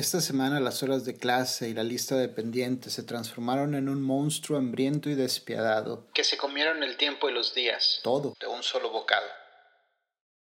Esta 0.00 0.22
semana 0.22 0.60
las 0.60 0.82
horas 0.82 1.04
de 1.04 1.14
clase 1.14 1.68
y 1.68 1.74
la 1.74 1.82
lista 1.82 2.16
de 2.16 2.30
pendientes 2.30 2.94
se 2.94 3.02
transformaron 3.02 3.74
en 3.74 3.86
un 3.86 4.00
monstruo 4.00 4.56
hambriento 4.58 5.10
y 5.10 5.14
despiadado. 5.14 6.06
Que 6.14 6.24
se 6.24 6.38
comieron 6.38 6.82
el 6.82 6.96
tiempo 6.96 7.28
y 7.28 7.34
los 7.34 7.52
días. 7.52 8.00
Todo. 8.02 8.32
De 8.40 8.46
un 8.46 8.62
solo 8.62 8.90
bocado. 8.90 9.26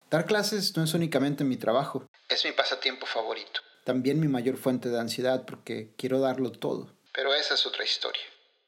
Dar 0.09 0.25
clases 0.25 0.75
no 0.75 0.83
es 0.83 0.93
únicamente 0.93 1.45
mi 1.45 1.55
trabajo. 1.55 2.05
Es 2.27 2.43
mi 2.43 2.51
pasatiempo 2.51 3.05
favorito. 3.05 3.61
También 3.85 4.19
mi 4.19 4.27
mayor 4.27 4.57
fuente 4.57 4.89
de 4.89 4.99
ansiedad 4.99 5.45
porque 5.45 5.93
quiero 5.95 6.19
darlo 6.19 6.51
todo. 6.51 6.93
Pero 7.13 7.33
esa 7.33 7.53
es 7.53 7.65
otra 7.65 7.85
historia. 7.85 8.23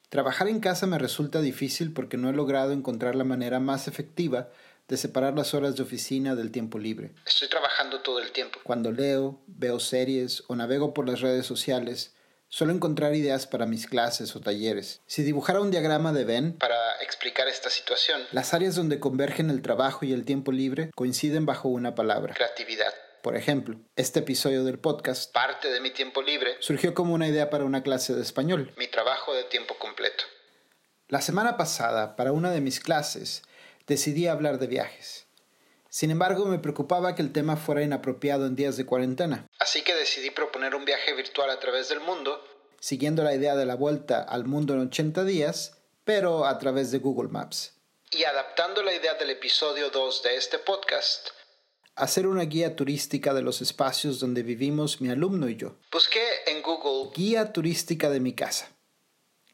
Trabajar 0.08 0.48
en 0.48 0.60
casa 0.60 0.86
me 0.86 0.98
resulta 0.98 1.42
difícil 1.42 1.92
porque 1.92 2.16
no 2.16 2.30
he 2.30 2.32
logrado 2.32 2.72
encontrar 2.72 3.14
la 3.14 3.24
manera 3.24 3.60
más 3.60 3.88
efectiva 3.88 4.48
de 4.88 4.96
separar 4.96 5.34
las 5.34 5.54
horas 5.54 5.76
de 5.76 5.82
oficina 5.82 6.34
del 6.34 6.50
tiempo 6.50 6.78
libre. 6.78 7.12
Estoy 7.26 7.48
trabajando 7.48 8.00
todo 8.00 8.20
el 8.20 8.32
tiempo. 8.32 8.58
Cuando 8.64 8.90
leo, 8.90 9.40
veo 9.46 9.78
series 9.80 10.42
o 10.48 10.56
navego 10.56 10.94
por 10.94 11.06
las 11.06 11.20
redes 11.20 11.46
sociales, 11.46 12.14
suelo 12.48 12.72
encontrar 12.72 13.14
ideas 13.14 13.46
para 13.46 13.66
mis 13.66 13.86
clases 13.86 14.34
o 14.34 14.40
talleres. 14.40 15.02
Si 15.06 15.22
dibujara 15.22 15.60
un 15.60 15.70
diagrama 15.70 16.12
de 16.12 16.24
Venn 16.24 16.52
para 16.54 17.00
explicar 17.02 17.48
esta 17.48 17.68
situación, 17.68 18.22
las 18.32 18.54
áreas 18.54 18.74
donde 18.74 18.98
convergen 18.98 19.50
el 19.50 19.60
trabajo 19.60 20.06
y 20.06 20.12
el 20.14 20.24
tiempo 20.24 20.52
libre 20.52 20.90
coinciden 20.94 21.44
bajo 21.44 21.68
una 21.68 21.94
palabra. 21.94 22.34
Creatividad. 22.34 22.94
Por 23.22 23.36
ejemplo, 23.36 23.76
este 23.96 24.20
episodio 24.20 24.64
del 24.64 24.78
podcast, 24.78 25.32
parte 25.32 25.70
de 25.70 25.80
mi 25.80 25.90
tiempo 25.90 26.22
libre, 26.22 26.56
surgió 26.60 26.94
como 26.94 27.12
una 27.12 27.28
idea 27.28 27.50
para 27.50 27.64
una 27.64 27.82
clase 27.82 28.14
de 28.14 28.22
español. 28.22 28.72
Mi 28.78 28.86
trabajo 28.86 29.34
de 29.34 29.44
tiempo 29.44 29.76
completo. 29.78 30.24
La 31.08 31.20
semana 31.20 31.56
pasada, 31.56 32.16
para 32.16 32.32
una 32.32 32.52
de 32.52 32.60
mis 32.60 32.80
clases, 32.80 33.42
decidí 33.88 34.26
hablar 34.28 34.58
de 34.58 34.68
viajes. 34.68 35.26
Sin 35.88 36.10
embargo, 36.10 36.44
me 36.44 36.58
preocupaba 36.58 37.14
que 37.14 37.22
el 37.22 37.32
tema 37.32 37.56
fuera 37.56 37.82
inapropiado 37.82 38.46
en 38.46 38.54
días 38.54 38.76
de 38.76 38.84
cuarentena. 38.84 39.46
Así 39.58 39.82
que 39.82 39.94
decidí 39.94 40.30
proponer 40.30 40.74
un 40.74 40.84
viaje 40.84 41.14
virtual 41.14 41.50
a 41.50 41.58
través 41.58 41.88
del 41.88 42.00
mundo, 42.00 42.44
siguiendo 42.78 43.24
la 43.24 43.34
idea 43.34 43.56
de 43.56 43.64
la 43.64 43.74
vuelta 43.74 44.22
al 44.22 44.44
mundo 44.44 44.74
en 44.74 44.80
80 44.80 45.24
días, 45.24 45.78
pero 46.04 46.44
a 46.44 46.58
través 46.58 46.90
de 46.90 46.98
Google 46.98 47.30
Maps. 47.30 47.72
Y 48.10 48.24
adaptando 48.24 48.82
la 48.82 48.94
idea 48.94 49.14
del 49.14 49.30
episodio 49.30 49.90
2 49.90 50.22
de 50.22 50.36
este 50.36 50.58
podcast, 50.58 51.30
hacer 51.96 52.26
una 52.26 52.44
guía 52.44 52.76
turística 52.76 53.32
de 53.32 53.42
los 53.42 53.62
espacios 53.62 54.20
donde 54.20 54.42
vivimos 54.42 55.00
mi 55.00 55.08
alumno 55.10 55.48
y 55.48 55.56
yo. 55.56 55.76
Busqué 55.90 56.22
en 56.46 56.62
Google 56.62 57.10
Guía 57.14 57.52
turística 57.52 58.10
de 58.10 58.20
mi 58.20 58.34
casa. 58.34 58.70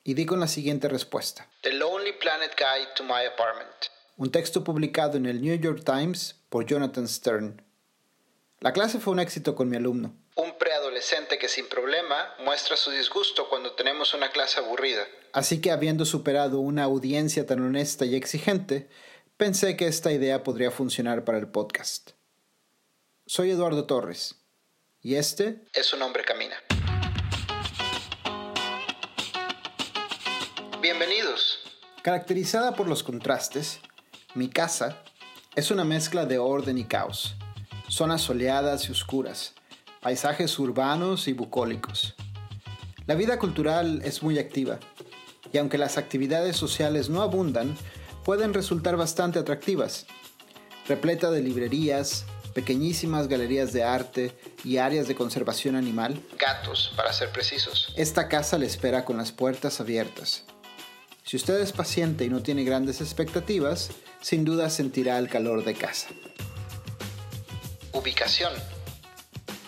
Y 0.02 0.14
di 0.14 0.26
con 0.26 0.38
la 0.38 0.48
siguiente 0.48 0.88
respuesta. 0.88 1.48
The 1.62 1.72
Lonely 1.72 2.12
Planet 2.12 2.52
Guide 2.58 2.90
to 2.96 3.04
My 3.04 3.24
Apartment 3.24 3.93
un 4.16 4.30
texto 4.30 4.62
publicado 4.62 5.16
en 5.16 5.26
el 5.26 5.40
New 5.40 5.58
York 5.58 5.82
Times 5.84 6.36
por 6.48 6.66
Jonathan 6.66 7.08
Stern. 7.08 7.62
La 8.60 8.72
clase 8.72 9.00
fue 9.00 9.12
un 9.12 9.20
éxito 9.20 9.54
con 9.54 9.68
mi 9.68 9.76
alumno. 9.76 10.14
Un 10.36 10.56
preadolescente 10.56 11.38
que 11.38 11.48
sin 11.48 11.68
problema 11.68 12.34
muestra 12.44 12.76
su 12.76 12.90
disgusto 12.90 13.48
cuando 13.48 13.72
tenemos 13.72 14.14
una 14.14 14.30
clase 14.30 14.60
aburrida. 14.60 15.04
Así 15.32 15.60
que 15.60 15.70
habiendo 15.70 16.04
superado 16.04 16.60
una 16.60 16.84
audiencia 16.84 17.44
tan 17.44 17.60
honesta 17.60 18.04
y 18.04 18.14
exigente, 18.14 18.88
pensé 19.36 19.76
que 19.76 19.86
esta 19.86 20.12
idea 20.12 20.44
podría 20.44 20.70
funcionar 20.70 21.24
para 21.24 21.38
el 21.38 21.48
podcast. 21.48 22.12
Soy 23.26 23.50
Eduardo 23.50 23.86
Torres 23.86 24.36
y 25.00 25.16
este 25.16 25.64
es 25.72 25.92
un 25.92 26.02
hombre 26.02 26.24
camina. 26.24 26.56
Bienvenidos. 30.80 31.60
Caracterizada 32.02 32.76
por 32.76 32.86
los 32.86 33.02
contrastes, 33.02 33.80
mi 34.34 34.48
casa 34.48 34.96
es 35.54 35.70
una 35.70 35.84
mezcla 35.84 36.26
de 36.26 36.38
orden 36.38 36.76
y 36.76 36.84
caos, 36.84 37.36
zonas 37.88 38.20
soleadas 38.20 38.88
y 38.88 38.92
oscuras, 38.92 39.54
paisajes 40.00 40.58
urbanos 40.58 41.28
y 41.28 41.32
bucólicos. 41.32 42.14
La 43.06 43.14
vida 43.14 43.38
cultural 43.38 44.02
es 44.04 44.24
muy 44.24 44.40
activa, 44.40 44.80
y 45.52 45.58
aunque 45.58 45.78
las 45.78 45.98
actividades 45.98 46.56
sociales 46.56 47.08
no 47.08 47.22
abundan, 47.22 47.76
pueden 48.24 48.54
resultar 48.54 48.96
bastante 48.96 49.38
atractivas. 49.38 50.06
Repleta 50.88 51.30
de 51.30 51.40
librerías, 51.40 52.26
pequeñísimas 52.54 53.28
galerías 53.28 53.72
de 53.72 53.84
arte 53.84 54.36
y 54.64 54.78
áreas 54.78 55.06
de 55.06 55.14
conservación 55.14 55.76
animal. 55.76 56.20
Gatos, 56.38 56.92
para 56.96 57.12
ser 57.12 57.30
precisos. 57.30 57.92
Esta 57.96 58.28
casa 58.28 58.58
le 58.58 58.66
espera 58.66 59.04
con 59.04 59.16
las 59.16 59.30
puertas 59.30 59.80
abiertas. 59.80 60.44
Si 61.34 61.38
usted 61.38 61.60
es 61.62 61.72
paciente 61.72 62.24
y 62.24 62.28
no 62.28 62.44
tiene 62.44 62.62
grandes 62.62 63.00
expectativas, 63.00 63.90
sin 64.20 64.44
duda 64.44 64.70
sentirá 64.70 65.18
el 65.18 65.28
calor 65.28 65.64
de 65.64 65.74
casa. 65.74 66.06
Ubicación. 67.90 68.52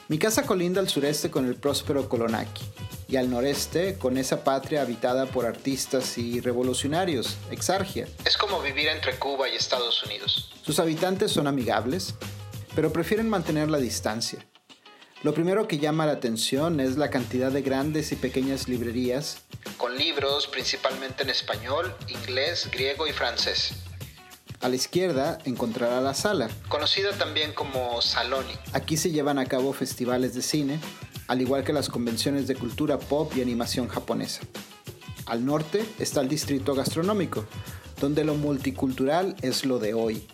Mi 0.07 0.17
casa 0.17 0.45
colinda 0.47 0.81
al 0.81 0.89
sureste 0.89 1.29
con 1.29 1.45
el 1.45 1.57
próspero 1.57 2.09
Kolonaki 2.09 2.63
y 3.09 3.17
al 3.17 3.29
noreste 3.29 3.99
con 3.99 4.17
esa 4.17 4.45
patria 4.45 4.83
habitada 4.83 5.27
por 5.27 5.45
artistas 5.45 6.19
y 6.19 6.39
revolucionarios, 6.39 7.37
Exargia. 7.51 8.07
Es 8.25 8.37
como 8.37 8.63
vivir 8.63 8.87
entre 8.87 9.19
Cuba 9.19 9.49
y 9.49 9.57
Estados 9.57 10.05
Unidos. 10.05 10.55
Sus 10.63 10.79
habitantes 10.79 11.33
son 11.33 11.49
amigables, 11.49 12.15
pero 12.77 12.93
prefieren 12.93 13.29
mantener 13.29 13.71
la 13.71 13.79
distancia. 13.79 14.39
Lo 15.23 15.33
primero 15.33 15.67
que 15.67 15.79
llama 15.79 16.07
la 16.07 16.13
atención 16.13 16.79
es 16.79 16.99
la 16.99 17.11
cantidad 17.11 17.51
de 17.51 17.63
grandes 17.63 18.13
y 18.13 18.17
pequeñas 18.17 18.69
librerías. 18.69 19.39
Con 19.79 19.97
libros 19.97 20.47
principalmente 20.47 21.23
en 21.23 21.31
español, 21.31 21.95
inglés, 22.09 22.69
griego 22.71 23.07
y 23.07 23.13
francés. 23.13 23.73
A 24.61 24.69
la 24.69 24.77
izquierda 24.77 25.39
encontrará 25.45 26.01
la 26.01 26.15
sala, 26.15 26.49
conocida 26.69 27.13
también 27.13 27.53
como 27.53 28.01
Saloni. 28.03 28.53
Aquí 28.73 28.97
se 28.97 29.11
llevan 29.11 29.39
a 29.39 29.47
cabo 29.47 29.73
festivales 29.73 30.35
de 30.35 30.43
cine, 30.43 30.81
al 31.29 31.41
igual 31.41 31.65
que 31.65 31.73
las 31.73 31.89
convenciones 31.89 32.47
de 32.47 32.55
cultura 32.55 32.99
pop 32.99 33.33
y 33.37 33.43
animación 33.43 33.89
japonesa. 33.89 34.43
Al 35.25 35.45
norte 35.45 35.85
está 35.99 36.21
el 36.21 36.29
distrito 36.29 36.75
gastronómico, 36.75 37.47
donde 38.01 38.25
lo 38.25 38.35
multicultural 38.35 39.35
es 39.43 39.65
lo 39.65 39.79
de 39.79 39.95
hoy. 39.95 40.27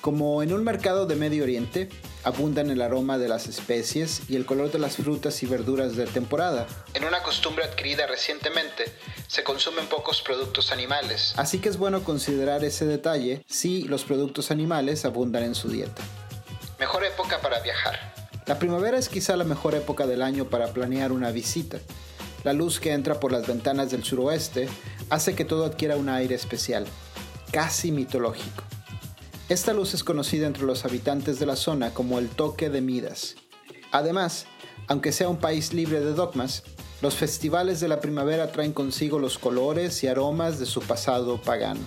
Como 0.00 0.42
en 0.42 0.52
un 0.52 0.62
mercado 0.62 1.06
de 1.06 1.16
Medio 1.16 1.42
Oriente, 1.44 1.88
abundan 2.26 2.70
el 2.70 2.82
aroma 2.82 3.18
de 3.18 3.28
las 3.28 3.46
especies 3.46 4.22
y 4.28 4.34
el 4.34 4.46
color 4.46 4.72
de 4.72 4.80
las 4.80 4.96
frutas 4.96 5.44
y 5.44 5.46
verduras 5.46 5.94
de 5.94 6.06
temporada. 6.06 6.66
En 6.92 7.04
una 7.04 7.22
costumbre 7.22 7.64
adquirida 7.64 8.04
recientemente, 8.08 8.84
se 9.28 9.44
consumen 9.44 9.86
pocos 9.86 10.22
productos 10.22 10.72
animales. 10.72 11.34
Así 11.36 11.60
que 11.60 11.68
es 11.68 11.76
bueno 11.76 12.02
considerar 12.02 12.64
ese 12.64 12.84
detalle 12.84 13.44
si 13.46 13.82
los 13.84 14.02
productos 14.02 14.50
animales 14.50 15.04
abundan 15.04 15.44
en 15.44 15.54
su 15.54 15.68
dieta. 15.68 16.02
Mejor 16.80 17.04
época 17.04 17.40
para 17.40 17.60
viajar. 17.60 17.94
La 18.46 18.58
primavera 18.58 18.98
es 18.98 19.08
quizá 19.08 19.36
la 19.36 19.44
mejor 19.44 19.76
época 19.76 20.08
del 20.08 20.20
año 20.20 20.46
para 20.46 20.72
planear 20.72 21.12
una 21.12 21.30
visita. 21.30 21.78
La 22.42 22.52
luz 22.52 22.80
que 22.80 22.92
entra 22.92 23.20
por 23.20 23.30
las 23.30 23.46
ventanas 23.46 23.92
del 23.92 24.02
suroeste 24.02 24.68
hace 25.10 25.36
que 25.36 25.44
todo 25.44 25.64
adquiera 25.64 25.94
un 25.94 26.08
aire 26.08 26.34
especial, 26.34 26.86
casi 27.52 27.92
mitológico. 27.92 28.64
Esta 29.48 29.72
luz 29.72 29.94
es 29.94 30.02
conocida 30.02 30.48
entre 30.48 30.64
los 30.64 30.84
habitantes 30.84 31.38
de 31.38 31.46
la 31.46 31.54
zona 31.54 31.94
como 31.94 32.18
el 32.18 32.28
toque 32.28 32.68
de 32.68 32.80
Midas. 32.80 33.36
Además, 33.92 34.46
aunque 34.88 35.12
sea 35.12 35.28
un 35.28 35.38
país 35.38 35.72
libre 35.72 36.00
de 36.00 36.14
dogmas, 36.14 36.64
los 37.00 37.14
festivales 37.14 37.78
de 37.78 37.86
la 37.86 38.00
primavera 38.00 38.50
traen 38.50 38.72
consigo 38.72 39.20
los 39.20 39.38
colores 39.38 40.02
y 40.02 40.08
aromas 40.08 40.58
de 40.58 40.66
su 40.66 40.80
pasado 40.80 41.40
pagano. 41.40 41.78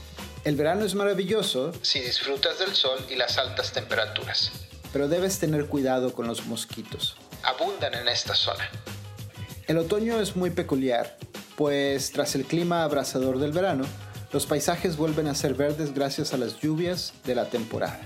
El 0.46 0.56
verano 0.56 0.86
es 0.86 0.96
maravilloso 0.96 1.74
si 1.82 2.00
disfrutas 2.00 2.60
del 2.60 2.74
sol 2.76 2.98
y 3.10 3.16
las 3.16 3.38
altas 3.38 3.74
temperaturas. 3.74 4.54
Pero 4.94 5.10
debes 5.10 5.40
tener 5.40 5.66
cuidado 5.66 6.14
con 6.14 6.28
los 6.28 6.46
mosquitos. 6.46 7.18
Abundan 7.44 7.94
en 7.94 8.08
esta 8.08 8.36
zona. 8.36 8.70
El 9.68 9.80
otoño 9.80 10.22
es 10.22 10.38
muy 10.38 10.52
peculiar, 10.52 11.18
pues 11.58 12.14
tras 12.14 12.36
el 12.36 12.46
clima 12.46 12.84
abrasador 12.84 13.38
del 13.38 13.52
verano, 13.52 13.84
los 14.32 14.46
paisajes 14.46 14.96
vuelven 14.96 15.28
a 15.28 15.36
ser 15.36 15.56
verdes 15.56 15.94
gracias 15.94 16.34
a 16.34 16.38
las 16.38 16.60
lluvias 16.60 17.14
de 17.26 17.36
la 17.36 17.50
temporada. 17.50 18.00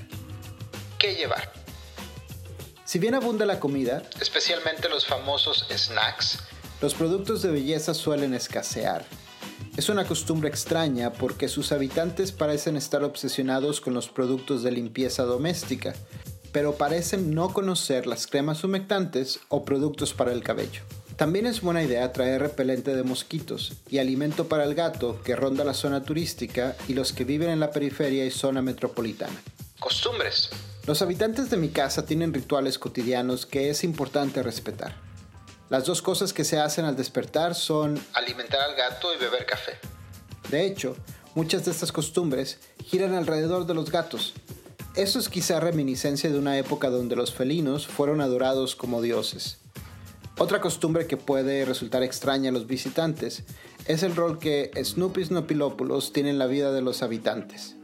¿Qué 0.98 1.16
llevar? 1.16 1.52
Si 2.86 3.00
bien 3.00 3.16
abunda 3.16 3.46
la 3.46 3.60
comida, 3.60 4.04
especialmente 4.22 4.88
los 4.88 5.06
famosos 5.06 5.66
snacks, 5.70 6.40
los 6.82 6.94
productos 6.94 7.42
de 7.42 7.52
belleza 7.52 7.94
suelen 7.94 8.34
escasear. 8.34 9.06
Es 9.76 9.90
una 9.90 10.06
costumbre 10.06 10.50
extraña 10.50 11.12
porque 11.12 11.48
sus 11.48 11.72
habitantes 11.72 12.32
parecen 12.32 12.78
estar 12.78 13.04
obsesionados 13.04 13.82
con 13.82 13.94
los 13.94 14.08
productos 14.08 14.64
de 14.64 14.72
limpieza 14.72 15.24
doméstica, 15.24 15.94
pero 16.52 16.76
parecen 16.76 17.34
no 17.34 17.52
conocer 17.52 18.06
las 18.06 18.28
cremas 18.28 18.64
humectantes 18.64 19.40
o 19.50 19.66
productos 19.66 20.14
para 20.14 20.32
el 20.32 20.44
cabello. 20.44 20.82
También 21.24 21.46
es 21.46 21.62
buena 21.62 21.82
idea 21.82 22.12
traer 22.12 22.42
repelente 22.42 22.94
de 22.94 23.04
mosquitos 23.04 23.72
y 23.90 24.00
alimento 24.00 24.50
para 24.50 24.66
el 24.66 24.76
gato 24.76 25.22
que 25.24 25.38
ronda 25.38 25.64
la 25.64 25.74
zona 25.74 26.04
turística 26.04 26.76
y 26.90 26.96
los 26.96 27.14
que 27.14 27.24
viven 27.24 27.50
en 27.50 27.62
la 27.62 27.72
periferia 27.72 28.26
y 28.26 28.30
zona 28.30 28.62
metropolitana. 28.62 29.42
Costumbres. 29.80 30.50
Los 30.86 31.02
habitantes 31.02 31.50
de 31.50 31.56
mi 31.56 31.70
casa 31.70 32.06
tienen 32.06 32.34
rituales 32.34 32.78
cotidianos 32.78 33.46
que 33.46 33.70
es 33.70 33.86
importante 33.86 34.44
respetar. 34.44 34.98
Las 35.70 35.86
dos 35.86 36.02
cosas 36.02 36.34
que 36.34 36.44
se 36.44 36.60
hacen 36.60 36.84
al 36.84 36.98
despertar 36.98 37.56
son 37.56 37.98
alimentar 38.12 38.60
al 38.60 38.76
gato 38.76 39.16
y 39.16 39.18
beber 39.18 39.46
café. 39.46 39.78
De 40.50 40.66
hecho, 40.66 40.98
muchas 41.36 41.64
de 41.64 41.72
estas 41.72 41.94
costumbres 41.94 42.60
giran 42.84 43.14
alrededor 43.14 43.66
de 43.66 43.76
los 43.76 43.90
gatos. 43.92 44.34
Eso 44.98 45.20
es 45.20 45.30
quizá 45.30 45.62
reminiscencia 45.62 46.30
de 46.30 46.38
una 46.38 46.58
época 46.58 46.90
donde 46.90 47.16
los 47.16 47.34
felinos 47.34 47.88
fueron 47.88 48.20
adorados 48.20 48.76
como 48.76 49.02
dioses. 49.02 49.63
Otra 50.40 50.62
costumbre 50.62 51.06
que 51.06 51.16
puede 51.16 51.64
resultar 51.64 52.02
extraña 52.02 52.50
a 52.50 52.54
los 52.54 52.66
visitantes 52.66 53.44
es 53.88 54.02
el 54.02 54.16
rol 54.16 54.40
que 54.40 54.72
Snoopy 54.84 55.26
Snoopilopoulos 55.26 56.12
tiene 56.12 56.32
en 56.32 56.40
la 56.40 56.48
vida 56.48 56.72
de 56.72 56.82
los 56.82 57.04
habitantes. 57.04 57.76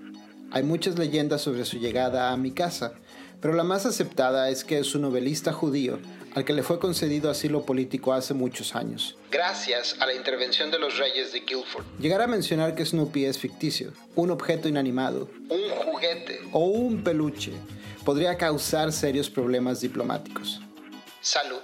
Hay 0.51 0.63
muchas 0.63 0.97
leyendas 0.97 1.41
sobre 1.41 1.63
su 1.63 1.77
llegada 1.77 2.31
a 2.31 2.37
mi 2.37 2.49
casa, 2.49 2.93
pero 3.39 3.53
la 3.53 3.63
más 3.63 3.85
aceptada 3.85 4.49
es 4.49 4.63
que 4.63 4.79
es 4.79 4.95
un 4.95 5.03
novelista 5.03 5.53
judío 5.53 5.99
al 6.33 6.43
que 6.43 6.53
le 6.53 6.63
fue 6.63 6.79
concedido 6.79 7.29
asilo 7.29 7.65
político 7.65 8.13
hace 8.13 8.33
muchos 8.33 8.75
años. 8.75 9.15
Gracias 9.29 9.95
a 9.99 10.07
la 10.07 10.15
intervención 10.15 10.71
de 10.71 10.79
los 10.79 10.97
reyes 10.97 11.31
de 11.31 11.41
Guilford. 11.41 11.85
Llegar 11.99 12.21
a 12.21 12.27
mencionar 12.27 12.73
que 12.73 12.83
Snoopy 12.85 13.25
es 13.25 13.37
ficticio, 13.37 13.93
un 14.15 14.31
objeto 14.31 14.67
inanimado, 14.67 15.29
un 15.49 15.69
juguete 15.69 16.39
o 16.51 16.65
un 16.65 17.03
peluche 17.03 17.53
podría 18.03 18.37
causar 18.37 18.91
serios 18.91 19.29
problemas 19.29 19.81
diplomáticos. 19.81 20.61
Salud. 21.21 21.59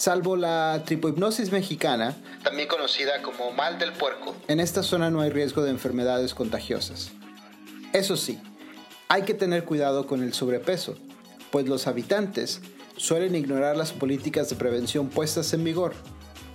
Salvo 0.00 0.34
la 0.34 0.82
tripohipnosis 0.86 1.52
mexicana, 1.52 2.16
también 2.42 2.68
conocida 2.68 3.20
como 3.20 3.52
mal 3.52 3.78
del 3.78 3.92
puerco, 3.92 4.34
en 4.48 4.58
esta 4.58 4.82
zona 4.82 5.10
no 5.10 5.20
hay 5.20 5.28
riesgo 5.28 5.62
de 5.62 5.68
enfermedades 5.68 6.32
contagiosas. 6.32 7.10
Eso 7.92 8.16
sí, 8.16 8.40
hay 9.08 9.24
que 9.24 9.34
tener 9.34 9.66
cuidado 9.66 10.06
con 10.06 10.22
el 10.22 10.32
sobrepeso, 10.32 10.96
pues 11.50 11.68
los 11.68 11.86
habitantes 11.86 12.62
suelen 12.96 13.34
ignorar 13.34 13.76
las 13.76 13.92
políticas 13.92 14.48
de 14.48 14.56
prevención 14.56 15.10
puestas 15.10 15.52
en 15.52 15.64
vigor 15.64 15.92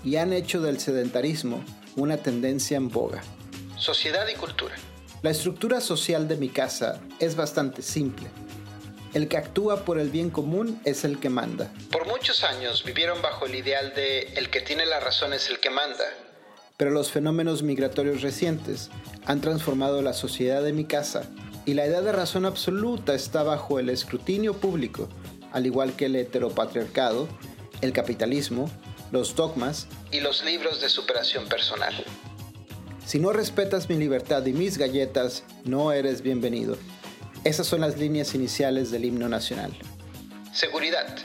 y 0.04 0.16
han 0.16 0.34
hecho 0.34 0.60
del 0.60 0.80
sedentarismo 0.80 1.64
una 1.96 2.18
tendencia 2.18 2.78
en 2.78 2.90
boga. 2.90 3.22
Sociedad 3.78 4.28
y 4.28 4.34
cultura. 4.34 4.74
La 5.22 5.30
estructura 5.30 5.82
social 5.82 6.28
de 6.28 6.38
mi 6.38 6.50
casa 6.50 7.00
es 7.20 7.36
bastante 7.36 7.84
simple. 7.84 8.28
El 9.16 9.30
que 9.30 9.38
actúa 9.38 9.86
por 9.86 9.98
el 9.98 10.10
bien 10.10 10.30
común 10.30 10.82
es 10.84 11.06
el 11.06 11.22
que 11.22 11.30
manda. 11.30 11.72
Por 11.90 12.06
muchos 12.06 12.44
años 12.44 12.84
vivieron 12.84 13.22
bajo 13.22 13.46
el 13.46 13.56
ideal 13.56 13.94
de 13.96 14.34
el 14.36 14.50
que 14.50 14.60
tiene 14.60 14.86
la 14.86 15.00
razón 15.00 15.32
es 15.32 15.50
el 15.50 15.62
que 15.62 15.70
manda. 15.70 16.04
Pero 16.76 16.92
los 16.92 17.14
fenómenos 17.14 17.64
migratorios 17.64 18.22
recientes 18.22 18.90
han 19.26 19.40
transformado 19.40 20.02
la 20.02 20.12
sociedad 20.12 20.62
de 20.62 20.74
mi 20.74 20.84
casa 20.84 21.30
y 21.66 21.76
la 21.76 21.88
idea 21.88 22.02
de 22.02 22.12
razón 22.12 22.46
absoluta 22.46 23.16
está 23.16 23.42
bajo 23.44 23.80
el 23.80 23.90
escrutinio 23.90 24.56
público, 24.56 25.08
al 25.54 25.66
igual 25.66 25.96
que 25.96 26.08
el 26.08 26.18
heteropatriarcado, 26.18 27.30
el 27.80 27.94
capitalismo, 27.94 28.70
los 29.14 29.34
dogmas 29.34 29.88
y 30.12 30.20
los 30.20 30.44
libros 30.44 30.82
de 30.82 30.90
superación 30.90 31.48
personal. 31.48 31.94
Si 33.06 33.20
no 33.20 33.32
respetas 33.32 33.88
mi 33.88 33.96
libertad 33.96 34.46
y 34.46 34.52
mis 34.52 34.78
galletas, 34.78 35.44
no 35.64 35.94
eres 35.94 36.22
bienvenido. 36.22 36.76
Esas 37.46 37.68
son 37.68 37.82
las 37.82 38.00
líneas 38.00 38.34
iniciales 38.34 38.90
del 38.90 39.06
himno 39.06 39.30
nacional. 39.30 39.72
Seguridad. 40.52 41.16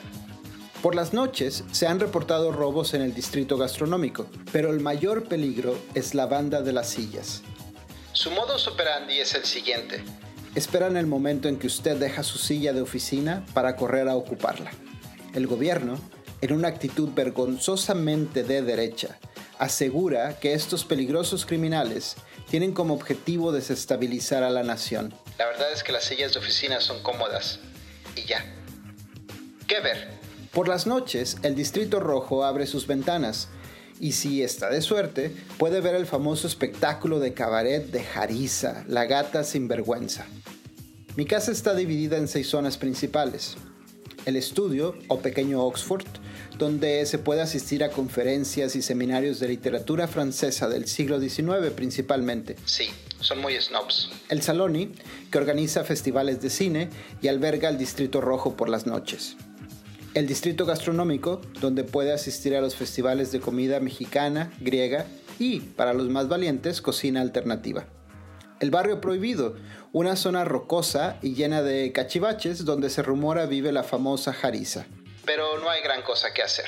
Por 0.83 0.95
las 0.95 1.15
noches 1.15 1.65
se 1.73 1.87
han 1.87 1.99
reportado 1.99 2.53
robos 2.53 2.93
en 2.93 3.01
el 3.01 3.15
distrito 3.15 3.57
gastronómico, 3.57 4.27
pero 4.53 4.71
el 4.71 4.81
mayor 4.81 5.29
peligro 5.29 5.79
es 5.95 6.15
la 6.15 6.27
banda 6.27 6.61
de 6.61 6.75
las 6.75 6.91
sillas. 6.91 7.41
Su 8.13 8.31
modus 8.33 8.69
operandi 8.69 9.19
es 9.19 9.35
el 9.35 9.47
siguiente. 9.47 10.05
Esperan 10.55 10.99
el 10.99 11.07
momento 11.07 11.49
en 11.49 11.59
que 11.59 11.69
usted 11.69 11.97
deja 11.97 12.23
su 12.23 12.37
silla 12.37 12.75
de 12.75 12.83
oficina 12.83 13.47
para 13.55 13.77
correr 13.77 14.07
a 14.07 14.17
ocuparla. 14.17 14.73
El 15.33 15.47
gobierno, 15.47 15.99
en 16.43 16.53
una 16.53 16.69
actitud 16.69 17.09
vergonzosamente 17.15 18.43
de 18.43 18.61
derecha, 18.61 19.19
asegura 19.59 20.39
que 20.39 20.53
estos 20.53 20.85
peligrosos 20.85 21.47
criminales 21.47 22.17
tienen 22.51 22.73
como 22.73 22.93
objetivo 22.93 23.53
desestabilizar 23.53 24.43
a 24.43 24.51
la 24.51 24.65
nación. 24.65 25.15
La 25.41 25.47
verdad 25.47 25.73
es 25.73 25.83
que 25.83 25.93
las 25.93 26.05
sillas 26.05 26.35
de 26.35 26.39
oficina 26.39 26.83
son 26.83 27.03
cómodas. 27.03 27.61
Y 28.15 28.27
ya. 28.27 28.45
¿Qué 29.67 29.81
ver? 29.81 30.11
Por 30.53 30.69
las 30.69 30.87
noches, 30.87 31.39
el 31.43 31.55
Distrito 31.55 31.99
Rojo 31.99 32.45
abre 32.45 32.67
sus 32.67 32.87
ventanas 32.87 33.49
y 33.99 34.13
si 34.13 34.43
está 34.43 34.69
de 34.69 34.83
suerte, 34.83 35.35
puede 35.57 35.81
ver 35.81 35.95
el 35.95 36.05
famoso 36.05 36.47
espectáculo 36.47 37.21
de 37.21 37.33
cabaret 37.33 37.87
de 37.87 38.05
Jarisa, 38.05 38.85
la 38.87 39.07
gata 39.07 39.43
sin 39.43 39.67
vergüenza. 39.67 40.27
Mi 41.17 41.25
casa 41.25 41.53
está 41.53 41.75
dividida 41.75 42.19
en 42.19 42.29
seis 42.29 42.51
zonas 42.51 42.77
principales. 42.77 43.57
El 44.27 44.37
estudio, 44.37 44.99
o 45.09 45.21
pequeño 45.21 45.65
Oxford, 45.65 46.05
donde 46.61 47.07
se 47.07 47.19
puede 47.19 47.41
asistir 47.41 47.83
a 47.83 47.89
conferencias 47.89 48.77
y 48.77 48.83
seminarios 48.83 49.41
de 49.41 49.49
literatura 49.49 50.07
francesa 50.07 50.69
del 50.69 50.87
siglo 50.87 51.19
XIX 51.19 51.71
principalmente. 51.75 52.57
Sí, 52.67 52.91
son 53.19 53.41
muy 53.41 53.59
snobs. 53.59 54.11
El 54.29 54.43
Saloni, 54.43 54.93
que 55.31 55.39
organiza 55.39 55.85
festivales 55.85 56.43
de 56.43 56.51
cine 56.51 56.91
y 57.23 57.29
alberga 57.29 57.71
el 57.71 57.79
Distrito 57.79 58.21
Rojo 58.21 58.59
por 58.59 58.69
las 58.69 58.87
noches. 58.87 59.37
El 60.13 60.27
Distrito 60.27 60.67
Gastronómico, 60.67 61.41
donde 61.63 61.83
puede 61.83 62.13
asistir 62.13 62.55
a 62.55 62.61
los 62.61 62.77
festivales 62.77 63.33
de 63.33 63.41
comida 63.41 63.81
mexicana, 63.81 64.53
griega 64.61 65.07
y, 65.39 65.61
para 65.61 65.95
los 65.95 66.11
más 66.11 66.29
valientes, 66.29 66.83
cocina 66.83 67.23
alternativa. 67.23 67.87
El 68.61 68.71
Barrio 68.71 69.01
Prohibido, 69.01 69.57
una 69.93 70.15
zona 70.15 70.45
rocosa 70.45 71.17
y 71.23 71.33
llena 71.35 71.63
de 71.63 71.91
cachivaches 71.93 72.67
donde 72.67 72.91
se 72.91 73.03
rumora 73.03 73.47
vive 73.47 73.73
la 73.73 73.83
famosa 73.83 74.35
Jarisa. 74.35 74.87
Pero 75.33 75.59
no 75.61 75.71
hay 75.71 75.81
gran 75.81 76.03
cosa 76.03 76.35
que 76.35 76.43
hacer. 76.43 76.65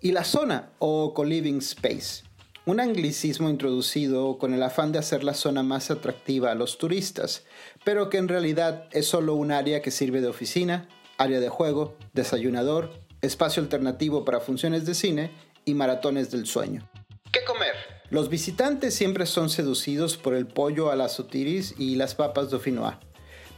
Y 0.00 0.12
la 0.12 0.24
zona, 0.24 0.70
o 0.78 1.12
co-living 1.12 1.58
space, 1.58 2.24
un 2.64 2.80
anglicismo 2.80 3.50
introducido 3.50 4.38
con 4.38 4.54
el 4.54 4.62
afán 4.62 4.92
de 4.92 4.98
hacer 4.98 5.22
la 5.22 5.34
zona 5.34 5.62
más 5.62 5.90
atractiva 5.90 6.50
a 6.50 6.54
los 6.54 6.78
turistas, 6.78 7.44
pero 7.84 8.08
que 8.08 8.16
en 8.16 8.28
realidad 8.28 8.88
es 8.92 9.06
solo 9.06 9.34
un 9.34 9.52
área 9.52 9.82
que 9.82 9.90
sirve 9.90 10.22
de 10.22 10.28
oficina, 10.28 10.88
área 11.18 11.38
de 11.38 11.50
juego, 11.50 11.98
desayunador, 12.14 12.98
espacio 13.20 13.62
alternativo 13.62 14.24
para 14.24 14.40
funciones 14.40 14.86
de 14.86 14.94
cine 14.94 15.30
y 15.66 15.74
maratones 15.74 16.30
del 16.30 16.46
sueño. 16.46 16.90
¿Qué 17.30 17.44
comer? 17.44 17.74
Los 18.08 18.30
visitantes 18.30 18.94
siempre 18.94 19.26
son 19.26 19.50
seducidos 19.50 20.16
por 20.16 20.34
el 20.34 20.46
pollo 20.46 20.90
a 20.90 20.96
la 20.96 21.10
sotiris 21.10 21.74
y 21.76 21.96
las 21.96 22.14
papas 22.14 22.48
dauphinois, 22.48 22.96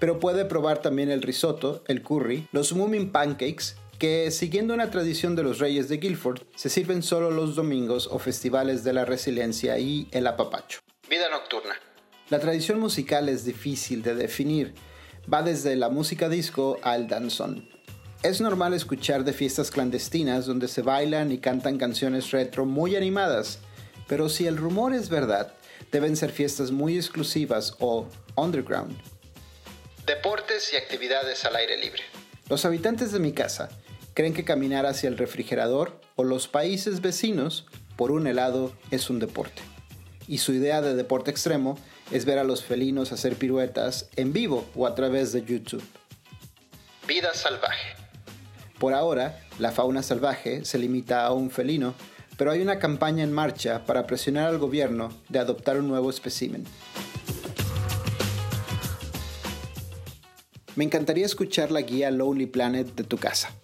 pero 0.01 0.19
puede 0.19 0.45
probar 0.45 0.83
también 0.83 1.09
el 1.09 1.23
risotto, 1.23 1.85
el 1.87 2.03
curry, 2.03 2.49
los 2.51 2.73
moomin 2.73 3.13
pancakes, 3.13 3.77
que 3.99 4.31
siguiendo 4.31 4.75
una 4.75 4.91
tradición 4.91 5.35
de 5.35 5.43
los 5.43 5.59
reyes 5.59 5.89
de 5.89 5.97
Guilford, 5.97 6.43
se 6.55 6.69
sirven 6.69 7.03
solo 7.03 7.31
los 7.31 7.57
domingos 7.57 8.09
o 8.11 8.19
festivales 8.19 8.85
de 8.85 8.93
la 8.93 9.05
resiliencia 9.05 9.79
y 9.79 10.09
el 10.13 10.27
apapacho. 10.27 10.81
Vida 11.11 11.29
nocturna. 11.31 11.75
La 12.31 12.39
tradición 12.39 12.79
musical 12.79 13.29
es 13.29 13.45
difícil 13.45 14.03
de 14.03 14.15
definir, 14.15 14.75
va 15.33 15.43
desde 15.43 15.75
la 15.77 15.89
música 15.89 16.29
disco 16.29 16.79
al 16.83 17.09
danzón. 17.09 17.69
Es 18.23 18.41
normal 18.41 18.75
escuchar 18.75 19.25
de 19.25 19.33
fiestas 19.33 19.71
clandestinas 19.71 20.47
donde 20.47 20.69
se 20.69 20.83
bailan 20.83 21.33
y 21.33 21.39
cantan 21.39 21.79
canciones 21.79 22.31
retro 22.31 22.67
muy 22.67 22.97
animadas, 22.97 23.59
pero 24.07 24.29
si 24.29 24.47
el 24.47 24.57
rumor 24.57 24.95
es 24.95 25.09
verdad, 25.09 25.55
deben 25.91 26.17
ser 26.17 26.31
fiestas 26.31 26.71
muy 26.71 26.97
exclusivas 26.97 27.75
o 27.81 28.07
underground. 28.37 28.97
Deportes 30.07 30.73
y 30.73 30.77
actividades 30.77 31.45
al 31.45 31.57
aire 31.57 31.77
libre. 31.79 32.03
Los 32.49 32.65
habitantes 32.65 33.13
de 33.13 33.19
mi 33.19 33.33
casa 33.33 33.69
creen 34.19 34.35
que 34.35 34.43
caminar 34.43 34.85
hacia 34.85 35.09
el 35.09 35.17
refrigerador 35.17 36.01
o 36.17 36.25
los 36.25 36.49
países 36.49 37.03
vecinos 37.03 37.67
por 37.95 38.11
un 38.11 38.27
helado 38.27 38.73
es 38.91 39.11
un 39.11 39.21
deporte. 39.21 39.63
Y 40.27 40.39
su 40.39 40.53
idea 40.53 40.83
de 40.83 40.97
deporte 40.97 41.31
extremo 41.31 41.79
es 42.11 42.25
ver 42.25 42.41
a 42.41 42.43
los 42.43 42.65
felinos 42.65 43.13
hacer 43.13 43.37
piruetas 43.37 44.09
en 44.17 44.33
vivo 44.33 44.67
o 44.75 44.89
a 44.89 44.97
través 44.97 45.33
de 45.33 45.45
YouTube. 45.45 45.85
Vida 47.07 47.33
salvaje. 47.33 47.95
Por 48.81 48.93
ahora, 48.93 49.39
la 49.61 49.71
fauna 49.71 50.03
salvaje 50.03 50.65
se 50.65 50.79
limita 50.79 51.25
a 51.25 51.33
un 51.33 51.49
felino, 51.49 51.95
pero 52.37 52.51
hay 52.51 52.61
una 52.61 52.81
campaña 52.81 53.23
en 53.23 53.33
marcha 53.33 53.85
para 53.87 54.09
presionar 54.09 54.49
al 54.49 54.59
gobierno 54.59 55.11
de 55.29 55.39
adoptar 55.39 55.79
un 55.79 55.87
nuevo 55.87 56.11
espécimen. 56.11 56.65
Me 60.75 60.83
encantaría 60.83 61.25
escuchar 61.25 61.71
la 61.71 61.83
guía 61.83 62.11
Lonely 62.11 62.47
Planet 62.47 62.97
de 62.97 63.05
tu 63.05 63.17
casa. 63.17 63.55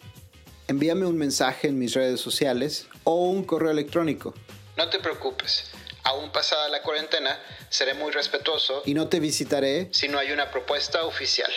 Envíame 0.67 1.05
un 1.05 1.19
mensaje 1.19 1.69
en 1.69 1.79
mis 1.79 1.93
redes 1.95 2.21
sociales 2.21 2.87
o 3.05 3.27
un 3.27 3.45
correo 3.45 3.71
electrónico. 3.71 4.35
No 4.77 4.89
te 4.89 4.99
preocupes 4.99 5.71
aún 6.05 6.31
pasada 6.31 6.69
la 6.69 6.83
cuarentena, 6.83 7.39
seré 7.69 7.95
muy 7.95 8.13
respetuoso 8.13 8.83
y 8.85 8.95
no 8.95 9.09
te 9.09 9.21
visitaré 9.21 9.89
si 9.93 10.07
no 10.09 10.19
hay 10.19 10.33
una 10.33 10.51
propuesta 10.51 11.05
oficial. 11.05 11.51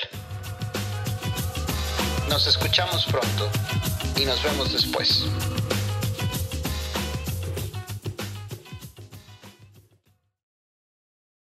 Nos 2.30 2.48
escuchamos 2.48 3.06
pronto 3.06 3.50
y 4.18 4.26
nos 4.26 4.42
vemos 4.44 4.74
después. 4.74 5.26